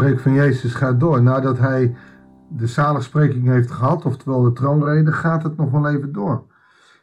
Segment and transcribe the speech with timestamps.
[0.00, 1.22] preek van Jezus gaat door.
[1.22, 1.94] Nadat hij
[2.48, 6.44] de zaligspreking heeft gehad, oftewel de troonrede, gaat het nog wel even door.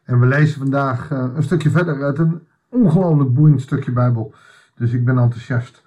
[0.03, 4.33] En we lezen vandaag eh, een stukje verder uit een ongelooflijk boeiend stukje Bijbel.
[4.75, 5.83] Dus ik ben enthousiast.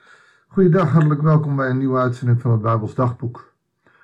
[0.48, 3.52] Goeiedag, hartelijk welkom bij een nieuwe uitzending van het Bijbels Dagboek.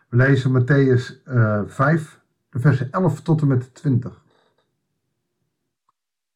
[0.09, 2.20] We lezen Matthäus uh, 5,
[2.51, 4.23] de versen 11 tot en met 20.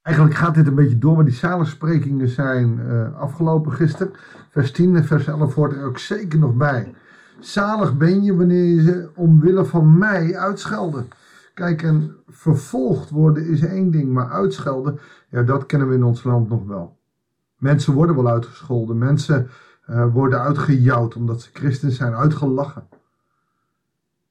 [0.03, 4.13] Eigenlijk gaat dit een beetje door, maar die zaligsprekingen zijn uh, afgelopen gisteren.
[4.49, 6.95] Vers 10 en vers 11 hoort er ook zeker nog bij.
[7.41, 11.09] Zalig ben je wanneer je ze omwille van mij uitschelden.
[11.55, 16.25] Kijk, en vervolgd worden is één ding, maar uitschelden, ja, dat kennen we in ons
[16.25, 16.99] land nog wel.
[17.59, 19.49] Mensen worden wel uitgescholden, mensen
[19.91, 22.89] uh, worden uitgejouwd omdat ze christen zijn, uitgelachen.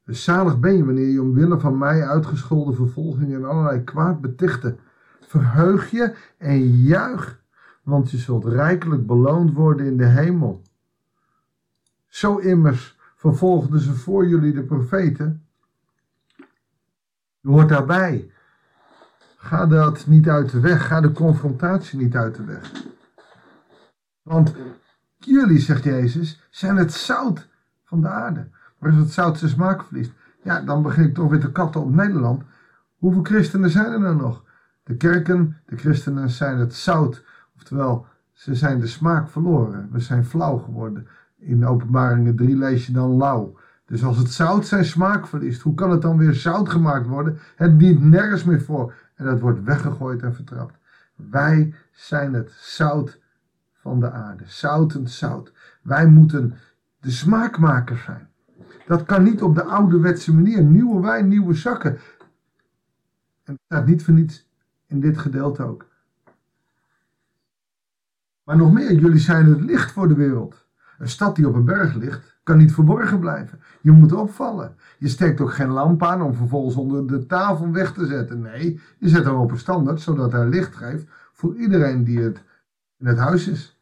[0.05, 4.79] Dus zalig ben je wanneer je omwille van mij uitgescholden vervolgingen en allerlei kwaad betichten.
[5.29, 7.41] Verheug je en juich,
[7.83, 10.61] want je zult rijkelijk beloond worden in de hemel.
[12.07, 15.45] Zo immers vervolgden ze voor jullie de profeten.
[17.39, 18.31] Je hoort daarbij.
[19.37, 20.87] Ga dat niet uit de weg.
[20.87, 22.71] Ga de confrontatie niet uit de weg.
[24.21, 24.55] Want
[25.17, 27.47] jullie, zegt Jezus, zijn het zout
[27.85, 28.49] van de aarde.
[28.77, 30.11] Maar als het zout zijn smaak verliest,
[30.43, 32.43] ja, dan begin ik toch weer te katten op Nederland.
[32.97, 34.47] Hoeveel christenen zijn er nou nog?
[34.89, 37.23] De kerken, de christenen zijn het zout.
[37.55, 39.89] Oftewel, ze zijn de smaak verloren.
[39.91, 41.07] We zijn flauw geworden.
[41.37, 43.59] In openbaringen 3 lees je dan lauw.
[43.85, 47.37] Dus als het zout zijn smaak verliest, hoe kan het dan weer zout gemaakt worden?
[47.55, 48.93] Het dient nergens meer voor.
[49.15, 50.77] En dat wordt weggegooid en vertrapt.
[51.15, 53.19] Wij zijn het zout
[53.73, 54.43] van de aarde.
[54.45, 55.53] Zoutend zout.
[55.81, 56.53] Wij moeten
[56.99, 58.29] de smaakmakers zijn.
[58.87, 60.63] Dat kan niet op de ouderwetse manier.
[60.63, 61.91] Nieuwe wijn, nieuwe zakken.
[63.43, 64.47] En dat staat niet voor niets
[64.89, 65.87] in dit gedeelte ook.
[68.43, 70.67] Maar nog meer, jullie zijn het licht voor de wereld.
[70.97, 73.59] Een stad die op een berg ligt, kan niet verborgen blijven.
[73.81, 74.75] Je moet opvallen.
[74.97, 78.41] Je steekt ook geen lamp aan om vervolgens onder de tafel weg te zetten.
[78.41, 82.43] Nee, je zet hem op een standaard, zodat hij licht geeft voor iedereen die het
[82.97, 83.79] in het huis is.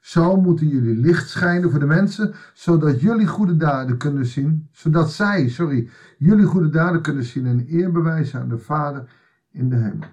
[0.00, 5.12] Zo moeten jullie licht schijnen voor de mensen, zodat jullie goede daden kunnen zien, zodat
[5.12, 5.88] zij, sorry,
[6.18, 9.08] jullie goede daden kunnen zien en eer bewijzen aan de Vader
[9.50, 10.08] in de hemel.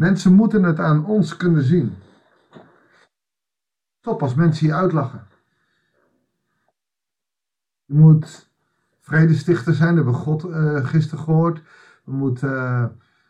[0.00, 1.96] Mensen moeten het aan ons kunnen zien.
[4.00, 5.26] Top als mensen je uitlachen.
[7.84, 8.50] Je moet
[9.00, 11.62] vredestichter zijn, dat hebben we God uh, gisteren gehoord.
[12.04, 12.84] We moeten uh,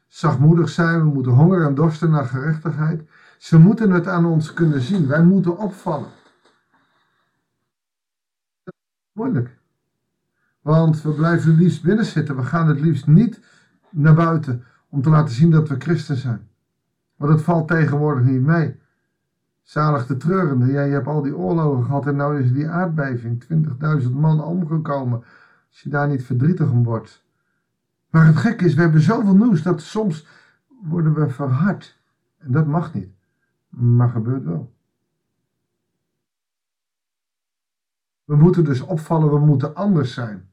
[0.06, 3.10] zachtmoedig zijn, we moeten honger en dorsten naar gerechtigheid.
[3.38, 5.06] Ze moeten het aan ons kunnen zien.
[5.06, 6.10] Wij moeten opvallen.
[8.62, 9.58] Dat is moeilijk.
[10.60, 12.36] Want we blijven het liefst binnen zitten.
[12.36, 13.40] We gaan het liefst niet
[13.90, 16.49] naar buiten om te laten zien dat we christen zijn.
[17.20, 18.80] Want het valt tegenwoordig niet mee.
[19.62, 20.66] Zalig de treurende.
[20.66, 23.44] Ja, je hebt al die oorlogen gehad en nu is die aardbeving.
[24.02, 25.24] 20.000 man omgekomen.
[25.68, 27.24] Als je daar niet verdrietig om wordt.
[28.10, 30.26] Maar het gekke is, we hebben zoveel nieuws dat soms
[30.82, 32.00] worden we verhard.
[32.38, 33.10] En dat mag niet.
[33.68, 34.72] Maar gebeurt wel.
[38.24, 40.50] We moeten dus opvallen, we moeten anders zijn.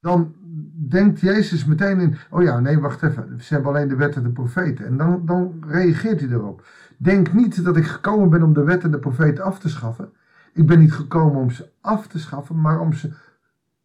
[0.00, 0.34] Dan
[0.78, 4.22] denkt Jezus meteen in, oh ja, nee, wacht even, ze hebben alleen de wet en
[4.22, 4.86] de profeten.
[4.86, 6.66] En dan, dan reageert hij erop.
[6.96, 10.12] Denk niet dat ik gekomen ben om de wet en de profeten af te schaffen.
[10.52, 13.12] Ik ben niet gekomen om ze af te schaffen, maar om ze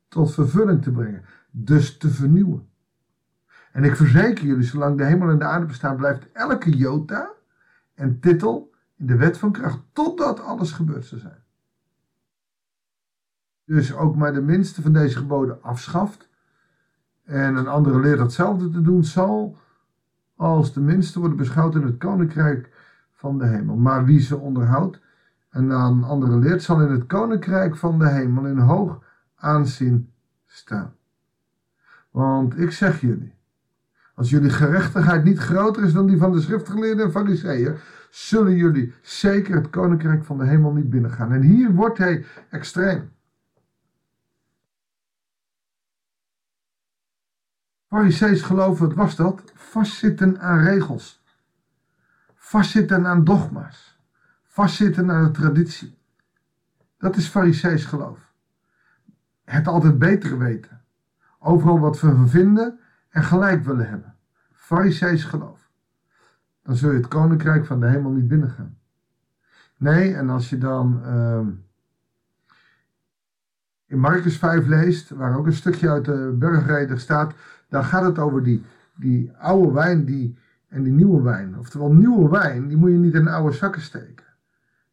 [0.07, 1.25] tot vervulling te brengen.
[1.51, 2.67] Dus te vernieuwen.
[3.71, 7.31] En ik verzeker jullie, zolang de hemel en de aarde bestaan, blijft elke jota
[7.93, 11.43] en titel in de wet van kracht, totdat alles gebeurd zou zijn.
[13.65, 16.29] Dus ook maar de minste van deze geboden afschaft,
[17.31, 19.57] en een andere leert hetzelfde te doen, zal
[20.35, 22.69] als de minste worden beschouwd in het koninkrijk
[23.11, 23.75] van de hemel.
[23.75, 24.99] Maar wie ze onderhoudt
[25.49, 29.03] en aan een andere leert, zal in het koninkrijk van de hemel in hoog
[29.35, 30.11] aanzien
[30.45, 30.93] staan.
[32.09, 33.33] Want ik zeg jullie,
[34.15, 37.75] als jullie gerechtigheid niet groter is dan die van de schriftgeleerden en fariseeën,
[38.09, 41.31] zullen jullie zeker het koninkrijk van de hemel niet binnengaan.
[41.31, 43.11] En hier wordt hij extreem.
[47.91, 49.51] Farisees geloven, wat was dat?
[49.55, 51.23] Vastzitten aan regels.
[52.35, 53.99] Vastzitten aan dogma's.
[54.43, 55.97] Vastzitten aan de traditie.
[56.97, 58.33] Dat is Farisees geloof.
[59.43, 60.81] Het altijd beter weten.
[61.39, 62.79] Overal wat we vinden
[63.09, 64.15] en gelijk willen hebben.
[64.51, 65.69] Farisees geloof.
[66.63, 68.77] Dan zul je het koninkrijk van de hemel niet binnengaan.
[69.77, 71.47] Nee, en als je dan uh,
[73.85, 77.33] in Marcus 5 leest, waar ook een stukje uit de bergreder staat,
[77.71, 78.63] dan gaat het over die,
[78.95, 80.37] die oude wijn die,
[80.67, 81.57] en die nieuwe wijn.
[81.57, 84.25] Oftewel, nieuwe wijn, die moet je niet in oude zakken steken.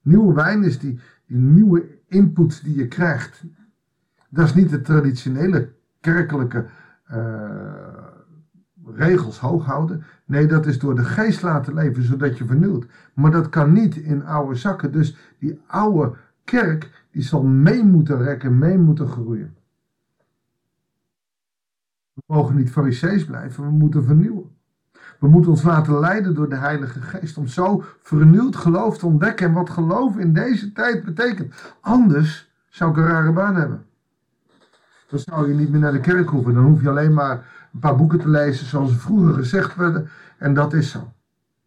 [0.02, 3.44] Nieuwe wijn is die, die nieuwe input die je krijgt,
[4.28, 6.66] dat is niet de traditionele kerkelijke
[7.12, 7.16] uh,
[8.84, 10.02] regels hoog houden.
[10.25, 12.86] Nee, dat is door de geest laten leven, zodat je vernieuwt.
[13.14, 14.92] Maar dat kan niet in oude zakken.
[14.92, 16.14] Dus die oude
[16.44, 19.56] kerk, die zal mee moeten rekken, mee moeten groeien.
[22.26, 24.56] We mogen niet farisees blijven, we moeten vernieuwen.
[25.18, 29.46] We moeten ons laten leiden door de Heilige Geest om zo vernieuwd geloof te ontdekken
[29.46, 31.54] en wat geloof in deze tijd betekent.
[31.80, 33.86] Anders zou ik een rare baan hebben.
[35.08, 36.54] Dan zou je niet meer naar de kerk hoeven.
[36.54, 40.08] Dan hoef je alleen maar een paar boeken te lezen zoals vroeger gezegd werden.
[40.38, 41.12] En dat is zo.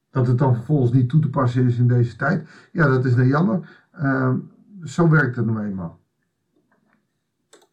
[0.10, 2.50] Dat het dan vervolgens niet toe te passen is in deze tijd.
[2.72, 3.86] Ja, dat is dan jammer.
[4.02, 4.34] Uh,
[4.84, 6.00] zo werkt het nou eenmaal.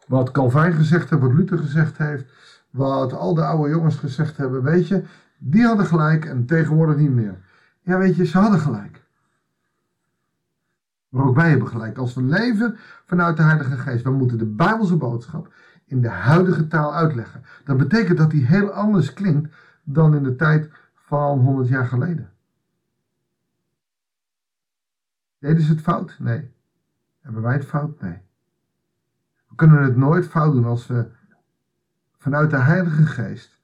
[0.06, 2.32] Wat Calvijn gezegd heeft, wat Luther gezegd heeft,
[2.70, 5.05] wat al de oude jongens gezegd hebben, weet je,
[5.38, 7.38] die hadden gelijk en tegenwoordig niet meer.
[7.81, 9.06] Ja, weet je, ze hadden gelijk.
[11.09, 11.99] Maar ook wij hebben gelijk.
[11.99, 15.53] Als we leven vanuit de Heilige Geest, we moeten de Bijbelse boodschap
[15.85, 17.44] in de huidige taal uitleggen.
[17.65, 22.31] Dat betekent dat die heel anders klinkt dan in de tijd van 100 jaar geleden.
[25.38, 26.17] Deden ze het fout?
[26.19, 26.50] Nee.
[27.21, 28.00] Hebben wij het fout?
[28.00, 28.19] Nee.
[29.49, 31.06] We kunnen het nooit fout doen als we
[32.19, 33.59] vanuit de Heilige Geest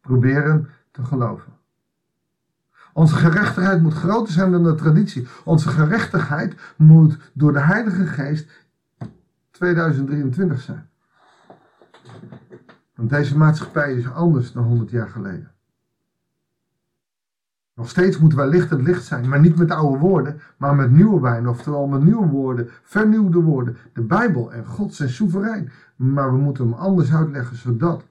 [0.00, 1.52] proberen te geloven.
[2.92, 5.28] Onze gerechtigheid moet groter zijn dan de traditie.
[5.44, 8.50] Onze gerechtigheid moet door de Heilige Geest
[9.50, 10.88] 2023 zijn.
[12.94, 15.55] Want deze maatschappij is anders dan 100 jaar geleden.
[17.76, 20.90] Nog steeds moeten wij licht en licht zijn, maar niet met oude woorden, maar met
[20.90, 23.76] nieuwe wijn, oftewel met nieuwe woorden, vernieuwde woorden.
[23.92, 28.04] De Bijbel en God zijn soeverein, maar we moeten hem anders uitleggen, zodat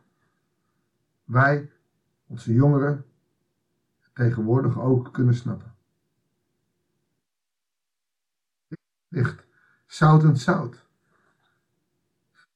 [1.23, 1.71] wij,
[2.27, 3.05] onze jongeren,
[4.13, 5.73] tegenwoordig ook kunnen snappen.
[9.07, 9.45] Licht,
[9.85, 10.85] zout en zout.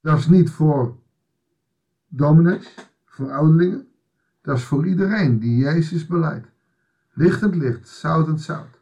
[0.02, 0.98] Dat is niet voor
[2.08, 3.88] dominees, voor ouderlingen.
[4.42, 6.49] Dat is voor iedereen die Jezus beleidt.
[7.20, 8.80] Lichtend licht, zoutend zout.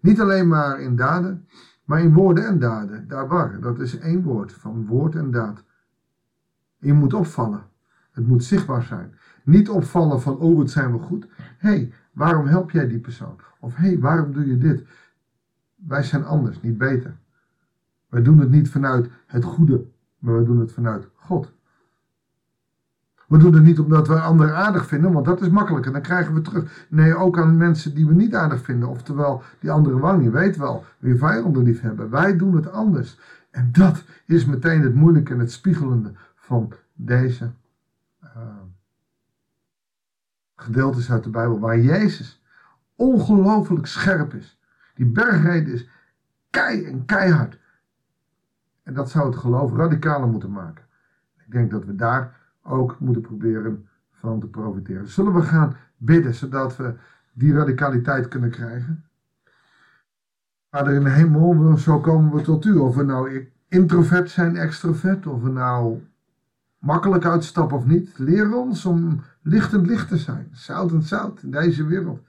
[0.00, 1.48] Niet alleen maar in daden,
[1.84, 3.08] maar in woorden en daden.
[3.08, 5.64] Dabar, dat is één woord van woord en daad.
[6.78, 7.62] je moet opvallen.
[8.10, 9.14] Het moet zichtbaar zijn.
[9.44, 11.26] Niet opvallen van, oh wat zijn we goed.
[11.36, 13.40] Hé, hey, waarom help jij die persoon?
[13.58, 14.84] Of hé, hey, waarom doe je dit?
[15.74, 17.16] Wij zijn anders, niet beter.
[18.08, 19.86] Wij doen het niet vanuit het goede,
[20.18, 21.52] maar we doen het vanuit God.
[23.30, 25.92] We doen het niet omdat we anderen aardig vinden, want dat is makkelijker.
[25.92, 26.86] Dan krijgen we terug.
[26.88, 28.88] Nee, ook aan mensen die we niet aardig vinden.
[28.88, 32.10] Oftewel, die andere wang, je weet wel, wie vijanden lief hebben.
[32.10, 33.18] Wij doen het anders.
[33.50, 37.50] En dat is meteen het moeilijke en het spiegelende van deze
[38.24, 38.30] uh,
[40.56, 41.58] gedeeltes uit de Bijbel.
[41.58, 42.42] Waar Jezus
[42.94, 44.60] ongelooflijk scherp is.
[44.94, 45.88] Die bergreden is
[46.50, 47.58] kei en keihard.
[48.82, 50.84] En dat zou het geloof radicaler moeten maken.
[51.36, 52.39] Ik denk dat we daar
[52.70, 55.08] ook moeten proberen van te profiteren.
[55.08, 56.94] Zullen we gaan bidden zodat we
[57.32, 59.04] die radicaliteit kunnen krijgen?
[60.70, 62.74] Vader in de hemel, zo komen we tot u.
[62.74, 66.02] Of we nou introvert zijn, extrovert, of we nou
[66.78, 68.18] makkelijk uitstappen of niet.
[68.18, 72.20] Leer ons om lichtend licht te zijn, zout en zout in deze wereld.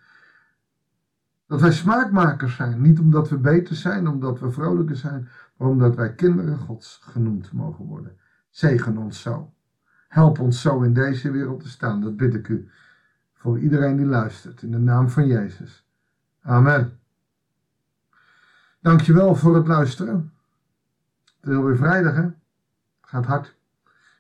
[1.48, 5.96] Dat wij smaakmakers zijn, niet omdat we beter zijn, omdat we vrolijker zijn, maar omdat
[5.96, 8.18] wij kinderen Gods genoemd mogen worden.
[8.50, 9.54] Zegen ons zo.
[10.12, 12.02] Help ons zo in deze wereld te staan.
[12.02, 12.70] Dat bid ik u.
[13.34, 14.62] Voor iedereen die luistert.
[14.62, 15.88] In de naam van Jezus.
[16.42, 17.00] Amen.
[18.80, 20.34] Dankjewel voor het luisteren.
[21.40, 22.30] Het is alweer vrijdag hè.
[23.02, 23.56] Gaat hard.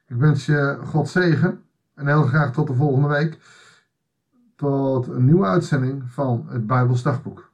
[0.07, 1.63] Ik wens je God zegen.
[1.93, 3.39] En heel graag tot de volgende week.
[4.55, 7.50] Tot een nieuwe uitzending van het Bijbels Dagboek.